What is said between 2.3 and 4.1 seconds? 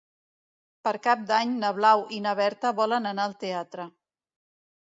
Berta volen anar al teatre.